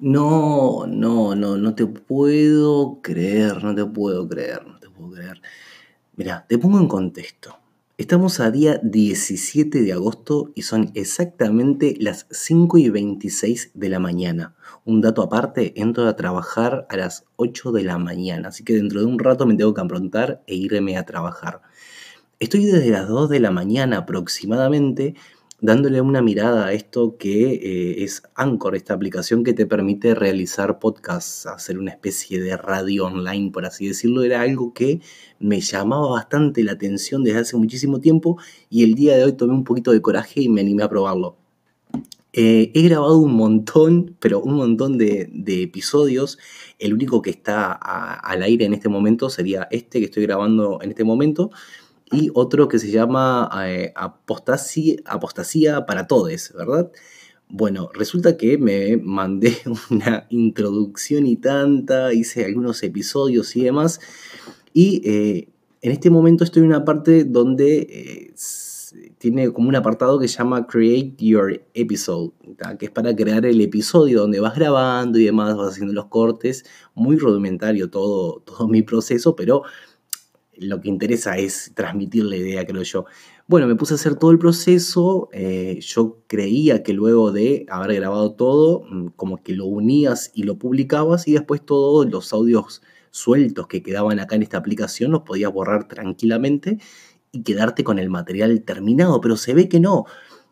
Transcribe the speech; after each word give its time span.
No, 0.00 0.86
no, 0.86 1.34
no, 1.34 1.58
no 1.58 1.74
te 1.74 1.86
puedo 1.86 3.02
creer, 3.02 3.62
no 3.62 3.74
te 3.74 3.84
puedo 3.84 4.26
creer, 4.26 4.66
no 4.66 4.78
te 4.78 4.88
puedo 4.88 5.10
creer. 5.10 5.42
Mira, 6.16 6.46
te 6.48 6.56
pongo 6.56 6.78
en 6.78 6.88
contexto. 6.88 7.58
Estamos 7.98 8.40
a 8.40 8.50
día 8.50 8.80
17 8.82 9.82
de 9.82 9.92
agosto 9.92 10.52
y 10.54 10.62
son 10.62 10.90
exactamente 10.94 11.96
las 12.00 12.26
5 12.30 12.78
y 12.78 12.88
26 12.88 13.72
de 13.74 13.88
la 13.90 13.98
mañana. 13.98 14.54
Un 14.86 15.02
dato 15.02 15.20
aparte, 15.20 15.78
entro 15.78 16.08
a 16.08 16.16
trabajar 16.16 16.86
a 16.88 16.96
las 16.96 17.26
8 17.36 17.70
de 17.70 17.82
la 17.82 17.98
mañana, 17.98 18.48
así 18.48 18.64
que 18.64 18.72
dentro 18.72 19.00
de 19.00 19.06
un 19.06 19.18
rato 19.18 19.44
me 19.44 19.54
tengo 19.54 19.74
que 19.74 19.82
aprontar 19.82 20.42
e 20.46 20.54
irme 20.54 20.96
a 20.96 21.04
trabajar. 21.04 21.60
Estoy 22.38 22.64
desde 22.64 22.88
las 22.88 23.06
2 23.06 23.28
de 23.28 23.40
la 23.40 23.50
mañana 23.50 23.98
aproximadamente 23.98 25.14
dándole 25.60 26.00
una 26.00 26.22
mirada 26.22 26.66
a 26.66 26.72
esto 26.72 27.16
que 27.18 27.52
eh, 27.52 28.04
es 28.04 28.22
Anchor, 28.34 28.76
esta 28.76 28.94
aplicación 28.94 29.44
que 29.44 29.52
te 29.52 29.66
permite 29.66 30.14
realizar 30.14 30.78
podcasts, 30.78 31.46
hacer 31.46 31.78
una 31.78 31.90
especie 31.90 32.40
de 32.40 32.56
radio 32.56 33.06
online, 33.06 33.50
por 33.50 33.66
así 33.66 33.88
decirlo, 33.88 34.22
era 34.22 34.40
algo 34.40 34.72
que 34.72 35.00
me 35.38 35.60
llamaba 35.60 36.08
bastante 36.10 36.62
la 36.62 36.72
atención 36.72 37.24
desde 37.24 37.40
hace 37.40 37.56
muchísimo 37.56 38.00
tiempo 38.00 38.38
y 38.68 38.84
el 38.84 38.94
día 38.94 39.16
de 39.16 39.24
hoy 39.24 39.32
tomé 39.32 39.52
un 39.52 39.64
poquito 39.64 39.92
de 39.92 40.02
coraje 40.02 40.40
y 40.42 40.48
me 40.48 40.60
animé 40.60 40.82
a 40.82 40.88
probarlo. 40.88 41.36
Eh, 42.32 42.70
he 42.74 42.82
grabado 42.82 43.18
un 43.18 43.32
montón, 43.32 44.16
pero 44.20 44.40
un 44.40 44.54
montón 44.54 44.98
de, 44.98 45.28
episodios. 45.46 46.38
El 46.78 46.94
único 46.94 47.22
que 47.22 47.30
está 47.30 47.72
al 47.72 48.42
aire 48.42 48.64
en 48.64 48.74
este 48.74 48.88
momento 48.88 49.30
sería 49.30 49.66
este 49.70 49.98
que 49.98 50.04
estoy 50.04 50.22
grabando 50.22 50.78
en 50.80 50.90
este 50.90 51.02
momento 51.02 51.50
y 52.12 52.30
otro 52.34 52.68
que 52.68 52.78
se 52.78 52.90
llama 52.90 53.50
eh, 53.66 53.92
apostasía, 53.94 55.86
para 55.86 56.06
Todes, 56.06 56.52
¿verdad? 56.56 56.90
Bueno, 57.48 57.90
resulta 57.94 58.36
que 58.36 58.58
me 58.58 58.96
mandé 58.96 59.56
una 59.90 60.26
introducción 60.30 61.26
y 61.26 61.36
tanta, 61.36 62.12
hice 62.12 62.44
algunos 62.44 62.82
episodios 62.82 63.54
y 63.56 63.62
demás, 63.62 64.00
y 64.72 65.02
eh, 65.04 65.48
en 65.82 65.92
este 65.92 66.10
momento 66.10 66.44
estoy 66.44 66.62
en 66.62 66.68
una 66.68 66.84
parte 66.84 67.24
donde 67.24 67.78
eh, 67.78 68.34
tiene 69.18 69.52
como 69.52 69.68
un 69.68 69.76
apartado 69.76 70.18
que 70.18 70.28
se 70.28 70.38
llama 70.38 70.66
Create 70.66 71.14
Your 71.18 71.62
Episode, 71.74 72.32
que 72.78 72.86
es 72.86 72.90
para 72.90 73.14
crear 73.14 73.44
el 73.46 73.60
episodio 73.60 74.20
donde 74.20 74.40
vas 74.40 74.54
grabando 74.54 75.18
y 75.18 75.24
demás, 75.24 75.56
vas 75.56 75.72
haciendo 75.72 75.92
los 75.92 76.06
cortes, 76.06 76.64
muy 76.94 77.16
rudimentario 77.16 77.90
todo, 77.90 78.40
todo 78.40 78.68
mi 78.68 78.82
proceso, 78.82 79.36
pero 79.36 79.62
lo 80.60 80.80
que 80.80 80.88
interesa 80.88 81.38
es 81.38 81.72
transmitir 81.74 82.24
la 82.24 82.36
idea, 82.36 82.66
creo 82.66 82.82
yo. 82.82 83.06
Bueno, 83.46 83.66
me 83.66 83.74
puse 83.74 83.94
a 83.94 83.96
hacer 83.96 84.14
todo 84.16 84.30
el 84.30 84.38
proceso, 84.38 85.28
eh, 85.32 85.78
yo 85.80 86.18
creía 86.28 86.82
que 86.82 86.92
luego 86.92 87.32
de 87.32 87.66
haber 87.68 87.94
grabado 87.96 88.32
todo, 88.32 88.84
mm, 88.88 89.08
como 89.16 89.42
que 89.42 89.54
lo 89.54 89.66
unías 89.66 90.30
y 90.34 90.44
lo 90.44 90.56
publicabas 90.58 91.26
y 91.26 91.32
después 91.32 91.64
todos 91.64 92.08
los 92.10 92.32
audios 92.32 92.82
sueltos 93.10 93.66
que 93.66 93.82
quedaban 93.82 94.20
acá 94.20 94.36
en 94.36 94.42
esta 94.42 94.58
aplicación 94.58 95.10
los 95.10 95.22
podías 95.22 95.52
borrar 95.52 95.88
tranquilamente 95.88 96.78
y 97.32 97.42
quedarte 97.42 97.82
con 97.82 97.98
el 97.98 98.08
material 98.10 98.62
terminado, 98.62 99.20
pero 99.20 99.36
se 99.36 99.54
ve 99.54 99.68
que 99.68 99.80
no. 99.80 100.04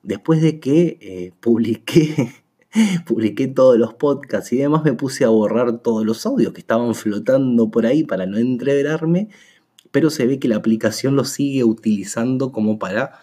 Después 0.02 0.42
de 0.42 0.58
que 0.58 0.98
eh, 1.00 1.32
publiqué, 1.40 2.32
publiqué 3.06 3.46
todos 3.48 3.78
los 3.78 3.94
podcasts 3.94 4.52
y 4.52 4.56
demás, 4.56 4.84
me 4.84 4.94
puse 4.94 5.24
a 5.24 5.28
borrar 5.28 5.82
todos 5.82 6.04
los 6.04 6.24
audios 6.26 6.52
que 6.52 6.60
estaban 6.60 6.94
flotando 6.94 7.70
por 7.70 7.86
ahí 7.86 8.04
para 8.04 8.26
no 8.26 8.38
entreverarme 8.38 9.28
pero 9.91 10.11
se 10.11 10.27
ve 10.27 10.39
que 10.39 10.48
la 10.48 10.56
aplicación 10.56 11.17
lo 11.17 11.25
sigue 11.25 11.64
utilizando 11.64 12.53
como 12.53 12.78
para 12.78 13.20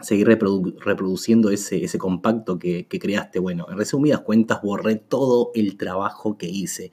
seguir 0.00 0.28
reproduciendo 0.28 1.50
ese, 1.50 1.98
compacto 1.98 2.58
que, 2.58 2.86
creaste. 2.88 3.38
Bueno, 3.38 3.66
en 3.70 3.78
resumidas 3.78 4.20
cuentas, 4.20 4.60
borré 4.62 4.96
todo 4.96 5.50
el 5.54 5.76
trabajo 5.76 6.38
que 6.38 6.46
hice. 6.46 6.92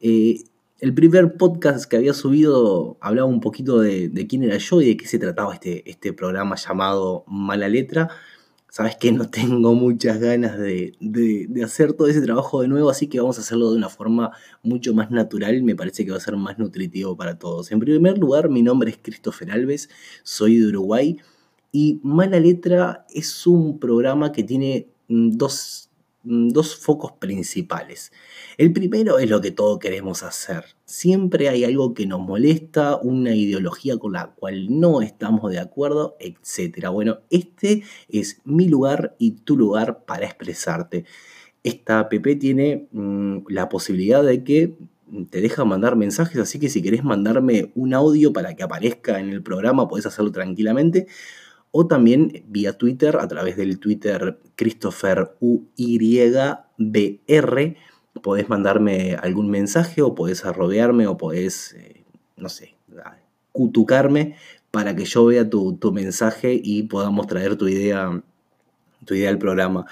Eh, 0.00 0.44
el 0.78 0.94
primer 0.94 1.36
podcast 1.36 1.90
que 1.90 1.96
había 1.96 2.14
subido 2.14 2.96
hablaba 3.00 3.28
un 3.28 3.40
poquito 3.40 3.80
de, 3.80 4.08
de, 4.08 4.26
quién 4.28 4.44
era 4.44 4.58
yo 4.58 4.80
y 4.80 4.86
de 4.86 4.96
qué 4.96 5.06
se 5.06 5.18
trataba 5.18 5.54
este, 5.54 5.90
este 5.90 6.12
programa 6.12 6.54
llamado 6.54 7.24
Mala 7.26 7.68
Letra 7.68 8.08
sabes 8.70 8.96
que 8.96 9.12
no 9.12 9.28
tengo 9.30 9.74
muchas 9.74 10.20
ganas 10.20 10.58
de, 10.58 10.92
hacer 11.64 11.92
todo 11.94 12.08
ese 12.08 12.20
trabajo 12.20 12.62
de 12.62 12.68
nuevo, 12.68 12.90
así 12.90 13.08
que 13.08 13.20
vamos 13.20 13.38
a 13.38 13.40
hacerlo 13.40 13.70
de 13.70 13.76
una 13.76 13.88
forma 13.88 14.32
mucho 14.62 14.94
más 14.94 15.10
natural, 15.10 15.62
me 15.62 15.74
parece 15.74 16.04
que 16.04 16.10
va 16.10 16.18
a 16.18 16.20
ser 16.20 16.36
más 16.36 16.58
nutritivo 16.58 17.16
para 17.16 17.38
todos. 17.38 17.72
En 17.72 17.80
primer 17.80 18.18
lugar, 18.18 18.48
mi 18.48 18.62
nombre 18.62 18.90
es 18.90 18.98
Christopher 19.02 19.50
Alves, 19.50 19.88
soy 20.22 20.58
de 20.58 20.68
Uruguay 20.68 21.18
y 21.72 22.00
Mala 22.02 22.40
Letra 22.40 23.06
es 23.10 23.46
un 23.46 23.78
programa 23.78 24.32
que 24.32 24.44
tiene 24.44 24.88
mm, 25.08 25.30
dos 25.32 25.87
dos 26.22 26.76
focos 26.76 27.12
principales. 27.12 28.12
El 28.56 28.72
primero 28.72 29.18
es 29.18 29.30
lo 29.30 29.40
que 29.40 29.50
todos 29.50 29.78
queremos 29.78 30.22
hacer. 30.22 30.64
Siempre 30.84 31.48
hay 31.48 31.64
algo 31.64 31.94
que 31.94 32.06
nos 32.06 32.20
molesta, 32.20 32.96
una 32.96 33.34
ideología 33.34 33.98
con 33.98 34.12
la 34.12 34.34
cual 34.34 34.80
no 34.80 35.00
estamos 35.00 35.50
de 35.50 35.58
acuerdo, 35.58 36.16
etc. 36.20 36.88
Bueno, 36.88 37.20
este 37.30 37.82
es 38.08 38.40
mi 38.44 38.68
lugar 38.68 39.14
y 39.18 39.32
tu 39.32 39.56
lugar 39.56 40.04
para 40.04 40.26
expresarte. 40.26 41.04
Esta 41.62 42.00
app 42.00 42.12
tiene 42.38 42.88
mm, 42.92 43.44
la 43.48 43.68
posibilidad 43.68 44.22
de 44.22 44.44
que 44.44 44.76
te 45.30 45.40
deja 45.40 45.64
mandar 45.64 45.96
mensajes, 45.96 46.38
así 46.40 46.58
que 46.58 46.68
si 46.68 46.82
querés 46.82 47.02
mandarme 47.02 47.72
un 47.74 47.94
audio 47.94 48.32
para 48.32 48.54
que 48.54 48.62
aparezca 48.62 49.20
en 49.20 49.30
el 49.30 49.42
programa, 49.42 49.88
podés 49.88 50.06
hacerlo 50.06 50.32
tranquilamente 50.32 51.06
o 51.80 51.86
también 51.86 52.42
vía 52.48 52.76
Twitter 52.76 53.18
a 53.20 53.28
través 53.28 53.56
del 53.56 53.78
Twitter 53.78 54.36
Christopher 54.56 55.36
UYBR. 55.38 56.56
Podés 58.20 58.48
mandarme 58.48 59.14
algún 59.14 59.48
mensaje 59.48 60.02
o 60.02 60.16
podés 60.16 60.44
arrodearme 60.44 61.06
o 61.06 61.16
podés, 61.16 61.74
eh, 61.74 62.02
no 62.36 62.48
sé, 62.48 62.74
cutucarme 63.52 64.34
para 64.72 64.96
que 64.96 65.04
yo 65.04 65.26
vea 65.26 65.48
tu, 65.48 65.78
mensaje 65.92 66.60
y 66.60 66.82
podamos 66.82 67.28
traer 67.28 67.54
tu 67.54 67.68
idea, 67.68 68.24
tu 69.04 69.14
idea 69.14 69.30
al 69.30 69.38
programa. 69.38 69.86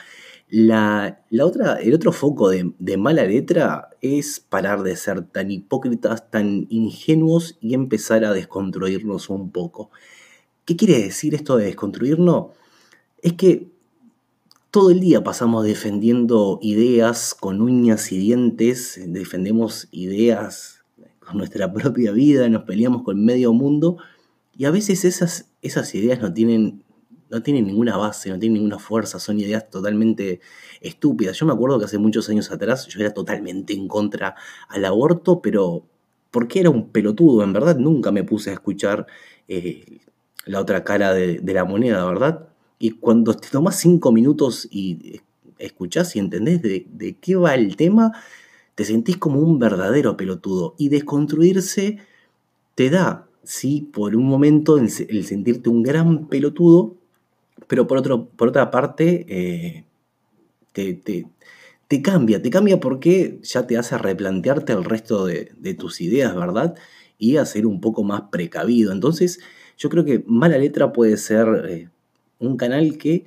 La, 0.49 1.21
otra, 1.41 1.75
el 1.75 1.95
otro 1.95 2.11
foco 2.11 2.49
de, 2.49 2.73
de, 2.81 2.97
mala 2.97 3.23
letra 3.27 3.91
es 4.01 4.41
parar 4.41 4.83
de 4.83 4.97
ser 4.97 5.23
tan 5.23 5.53
hipócritas, 5.53 6.33
tan 6.33 6.67
ingenuos 6.69 7.57
y 7.61 7.75
empezar 7.75 8.25
a 8.25 8.33
desconstruirnos 8.33 9.31
un 9.31 9.53
poco. 9.53 9.93
¿Qué 10.66 10.75
quiere 10.75 11.00
decir 11.00 11.37
esto 11.37 11.56
de 11.56 11.66
desconstruirnos? 11.66 12.49
Es 13.22 13.34
que 13.34 13.69
todo 14.72 14.91
el 14.91 14.99
día 14.99 15.22
pasamos 15.22 15.65
defendiendo 15.65 16.59
ideas 16.60 17.37
con 17.38 17.62
uñas 17.62 18.10
y 18.10 18.19
dientes, 18.19 19.00
defendemos 19.06 19.87
ideas 19.93 20.82
con 21.21 21.38
nuestra 21.38 21.72
propia 21.72 22.10
vida, 22.10 22.49
nos 22.49 22.65
peleamos 22.65 23.05
con 23.05 23.25
medio 23.25 23.53
mundo 23.53 23.99
y 24.59 24.65
a 24.65 24.72
veces 24.72 25.05
esas, 25.05 25.94
ideas 25.94 26.21
no 26.21 26.34
tienen, 26.34 26.82
no 27.31 27.44
tienen 27.44 27.69
ninguna 27.69 27.97
base, 27.97 28.31
no 28.31 28.38
tienen 28.41 28.55
ninguna 28.55 28.81
fuerza, 28.81 29.21
son 29.21 29.38
ideas 29.38 29.71
totalmente 29.71 30.41
estúpidas. 30.81 31.38
Yo 31.38 31.47
me 31.47 31.53
acuerdo 31.53 31.78
que 31.78 31.84
hace 31.84 31.99
muchos 31.99 32.28
años 32.28 32.50
atrás 32.50 32.88
yo 32.88 32.99
era 32.99 33.15
totalmente 33.15 33.72
en 33.72 33.87
contra 33.87 34.34
al 34.69 34.84
aborto, 34.84 35.41
pero 35.41 35.84
porque 36.32 36.59
era 36.59 36.71
un 36.71 36.88
pelotudo, 36.88 37.44
en 37.44 37.53
verdad 37.53 37.76
nunca 37.76 38.10
me 38.10 38.25
puse 38.25 38.50
a 38.50 38.55
escuchar 38.55 39.06
eh, 39.47 40.00
la 40.47 40.61
otra 40.61 40.84
cara 40.84 41.12
de, 41.12 41.41
la 41.45 41.65
moneda, 41.65 42.05
¿verdad? 42.07 42.49
Y 42.79 42.93
cuando 42.93 43.34
te 43.34 43.49
tomas 43.49 43.79
cinco 43.79 44.12
minutos 44.12 44.69
y 44.71 45.21
escuchás 45.59 46.15
y 46.17 46.21
entendés 46.21 46.62
de, 46.62 47.17
qué 47.21 47.37
va 47.37 47.55
el 47.55 47.77
tema, 47.77 48.12
te 48.75 48.85
sentís 48.85 49.17
como 49.17 49.41
un 49.41 49.59
verdadero 49.59 50.17
pelotudo. 50.17 50.75
Y 50.79 50.89
desconstruirse 50.89 51.99
te 52.77 52.91
da, 52.91 53.27
sí, 53.43 53.91
por 53.93 54.15
un 54.15 54.27
momento 54.27 54.79
el, 54.79 54.89
sentirte 54.91 55.69
un 55.69 55.83
gran 55.83 56.29
pelotudo, 56.29 56.95
pero 57.67 57.89
por, 57.89 57.99
otro, 57.99 58.27
por 58.29 58.49
otra 58.49 58.71
parte 58.71 59.27
eh, 59.29 59.85
te, 60.73 60.95
te, 61.89 62.03
cambia, 62.03 62.41
te 62.41 62.51
cambia 62.51 62.79
porque 62.79 63.41
ya 63.43 63.67
te 63.67 63.79
hace 63.79 63.99
replantearte 63.99 64.75
el 64.75 64.85
resto 64.85 65.26
de, 65.26 65.53
de 65.59 65.75
tus 65.75 66.00
ideas, 66.00 66.37
¿verdad? 66.37 66.76
Y 67.19 67.38
a 67.38 67.47
ser 67.47 67.67
un 67.67 67.81
poco 67.81 68.05
más 68.05 68.25
precavido. 68.31 68.93
Entonces, 68.93 69.41
yo 69.76 69.88
creo 69.88 70.05
que 70.05 70.25
Mala 70.26 70.58
Letra 70.58 70.93
puede 70.93 71.17
ser 71.17 71.46
eh, 71.69 71.88
un 72.38 72.56
canal 72.56 72.99
que 72.99 73.25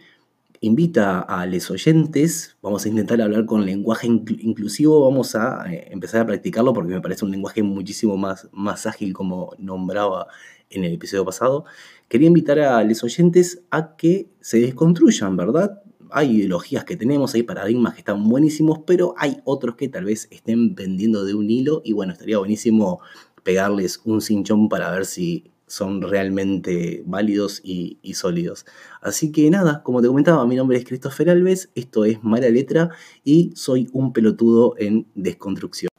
invita 0.62 1.22
a 1.22 1.46
los 1.46 1.72
oyentes, 1.72 2.57
vamos 2.62 2.86
a 2.86 2.90
intentar 2.90 3.22
hablar 3.22 3.46
con 3.46 3.66
lenguaje 3.66 4.07
inclusivo, 4.07 5.01
vamos 5.01 5.36
a 5.36 5.72
eh, 5.72 5.88
empezar 5.92 6.22
a 6.22 6.25
practicarlo 6.25 6.74
porque 6.74 6.94
me 6.94 7.01
parece 7.01 7.24
un 7.24 7.31
lenguaje 7.31 7.63
muchísimo 7.63 8.18
más, 8.18 8.50
más 8.51 8.86
ágil 8.86 9.13
como 9.13 9.51
nombraba 9.57 10.28
en 10.69 10.84
el 10.84 10.94
episodio 10.94 11.24
pasado. 11.24 11.66
Quería 12.07 12.28
invitar 12.28 12.60
a 12.60 12.84
los 12.84 13.04
oyentes 13.04 13.62
a 13.69 13.95
que 13.95 14.30
se 14.42 14.60
desconstruyan, 14.60 15.38
¿verdad? 15.38 15.81
Hay 16.12 16.38
ideologías 16.38 16.84
que 16.84 16.98
tenemos, 16.98 17.36
hay 17.36 17.44
paradigmas 17.44 17.94
que 17.94 18.00
están 18.00 18.28
buenísimos, 18.28 18.80
pero 18.86 19.13
hay 19.18 19.38
otros 19.45 19.75
que 19.75 19.88
tal 19.88 20.06
vez 20.06 20.28
estén 20.31 20.75
pendiendo 20.75 21.24
de 21.24 21.36
un 21.36 21.50
hilo 21.50 21.81
y 21.86 21.94
bueno, 21.94 22.13
estaría 22.13 22.40
buenísimo 22.40 23.00
pegarles 23.44 24.02
un 24.04 24.19
cinchón 24.19 24.68
para 24.68 24.92
ver 24.92 25.06
si 25.06 25.52
son 25.69 26.01
realmente 26.01 27.04
válidos 27.06 27.62
y, 27.63 27.98
sólidos. 28.13 28.66
Así 29.01 29.31
que 29.31 29.50
nada, 29.50 29.81
como 29.83 30.01
te 30.01 30.07
comentaba, 30.07 30.45
mi 30.45 30.56
nombre 30.56 30.77
es 30.77 30.86
Christopher 30.86 31.30
Alves, 31.30 31.69
esto 31.75 32.04
es 32.04 32.24
Mala 32.24 32.50
Letra 32.50 32.89
y 33.24 33.51
soy 33.56 33.88
un 33.94 34.12
pelotudo 34.12 34.75
en 34.77 35.07
desconstrucción. 35.16 35.89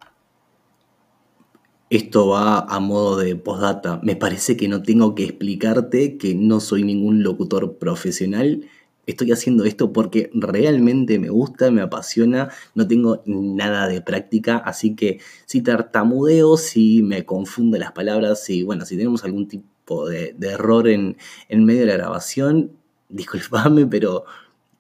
Esto 1.89 2.29
va 2.29 2.61
a 2.61 2.79
modo 2.79 3.17
de 3.17 3.35
postdata. 3.35 4.01
Me 4.05 4.15
parece 4.15 4.57
que 4.57 4.69
no 4.69 4.83
tengo 4.83 5.17
que 5.17 5.25
explicarte 5.25 6.19
que 6.19 6.37
no 6.37 6.61
soy 6.61 6.85
ningún 6.85 7.25
locutor 7.25 7.79
profesional 7.79 8.65
estoy 9.11 9.33
haciendo 9.33 9.65
esto 9.65 9.93
porque 9.93 10.31
realmente 10.35 11.19
me 11.19 11.29
gusta, 11.29 11.71
me 11.71 11.83
apasiona, 11.83 12.51
no 12.75 12.87
tengo 12.87 13.23
nada 13.27 13.89
de 13.89 14.01
práctica, 14.01 14.57
así 14.59 14.95
que 14.95 15.21
si 15.47 15.63
tartamudeo, 15.63 16.57
si 16.57 17.03
me 17.03 17.25
confundo 17.25 17.79
las 17.79 17.93
palabras, 17.93 18.43
si, 18.43 18.63
bueno, 18.63 18.85
si 18.85 18.97
tenemos 18.97 19.25
algún 19.25 19.49
tipo 19.49 20.09
de, 20.09 20.35
error 20.41 20.89
en, 20.89 21.17
medio 21.51 21.81
de 21.81 21.87
la 21.87 21.95
grabación, 21.95 22.73
disculpame, 23.09 23.87
pero 23.87 24.25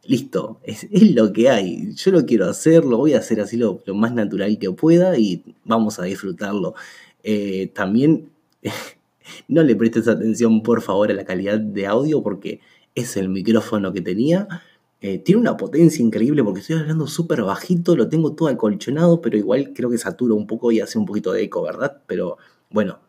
listo, 0.04 0.60
es, 0.62 0.86
lo 1.14 1.32
que 1.32 1.50
hay. 1.50 1.94
Yo 1.94 2.10
lo 2.10 2.24
quiero 2.24 2.48
hacer, 2.48 2.84
lo 2.84 2.98
voy 2.98 3.14
a 3.14 3.18
hacer 3.18 3.40
así 3.40 3.56
lo, 3.56 3.82
más 3.94 4.12
natural 4.12 4.58
que 4.58 4.70
pueda 4.72 5.18
y 5.18 5.44
vamos 5.64 5.98
a 5.98 6.04
disfrutarlo. 6.04 6.74
Eh, 7.22 7.70
también 7.74 8.30
no 9.48 9.62
le 9.62 9.76
prestes 9.76 10.08
atención, 10.08 10.62
por 10.62 10.82
favor, 10.82 11.10
a 11.10 11.14
la 11.14 11.24
calidad 11.24 11.58
de 11.58 11.86
audio 11.86 12.22
porque 12.22 12.60
es 12.94 13.16
el 13.16 13.28
micrófono 13.28 13.92
que 13.92 14.00
tenía. 14.00 14.48
Eh, 15.00 15.18
tiene 15.18 15.40
una 15.40 15.56
potencia 15.56 16.04
increíble 16.04 16.44
porque 16.44 16.60
estoy 16.60 16.76
hablando 16.76 17.06
súper 17.06 17.42
bajito, 17.42 17.96
lo 17.96 18.08
tengo 18.08 18.34
todo 18.34 18.48
acolchonado, 18.48 19.20
pero 19.22 19.38
igual 19.38 19.72
creo 19.74 19.90
que 19.90 19.98
satura 19.98 20.34
un 20.34 20.46
poco 20.46 20.72
y 20.72 20.80
hace 20.80 20.98
un 20.98 21.06
poquito 21.06 21.32
de 21.32 21.44
eco, 21.44 21.62
¿verdad? 21.62 22.02
Pero 22.06 22.36
bueno, 22.68 23.00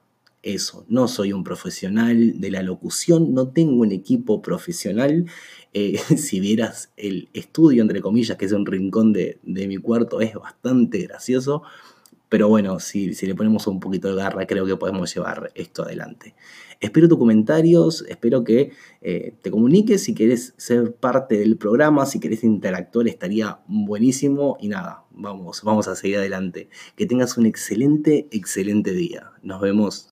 eso, 0.43 0.85
no 0.87 1.07
soy 1.07 1.33
un 1.33 1.43
profesional 1.43 2.39
de 2.39 2.51
la 2.51 2.63
locución, 2.63 3.33
no 3.33 3.49
tengo 3.49 3.81
un 3.81 3.91
equipo 3.91 4.41
profesional. 4.41 5.25
Eh, 5.73 5.97
si 6.17 6.39
vieras 6.39 6.91
el 6.97 7.29
estudio, 7.33 7.81
entre 7.81 8.01
comillas, 8.01 8.37
que 8.37 8.45
es 8.45 8.53
un 8.53 8.65
rincón 8.65 9.13
de, 9.13 9.39
de 9.43 9.67
mi 9.67 9.77
cuarto, 9.77 10.21
es 10.21 10.33
bastante 10.33 10.99
gracioso. 10.99 11.63
Pero 12.31 12.47
bueno, 12.47 12.79
si, 12.79 13.11
le 13.11 13.35
ponemos 13.35 13.67
un 13.67 13.81
poquito 13.81 14.07
de 14.07 14.15
garra, 14.15 14.47
creo 14.47 14.65
que 14.65 14.77
podemos 14.77 15.13
llevar 15.13 15.51
esto 15.53 15.83
adelante. 15.83 16.33
Espero 16.79 17.09
tus 17.09 17.17
comentarios, 17.17 18.05
espero 18.07 18.45
que 18.45 18.71
eh, 19.01 19.35
te 19.41 19.51
comuniques 19.51 20.01
si 20.01 20.13
quieres 20.13 20.53
ser 20.55 20.95
parte 20.95 21.37
del 21.37 21.57
programa, 21.57 22.05
si 22.05 22.21
querés 22.21 22.45
interactuar, 22.45 23.09
estaría 23.09 23.59
buenísimo. 23.67 24.55
Y 24.61 24.69
nada, 24.69 25.03
vamos, 25.11 25.61
vamos 25.65 25.89
a 25.89 25.95
seguir 25.97 26.19
adelante. 26.19 26.69
Que 26.95 27.05
tengas 27.05 27.37
un 27.37 27.47
excelente, 27.47 28.29
excelente 28.31 28.93
día. 28.93 29.33
Nos 29.43 29.59
vemos. 29.59 30.07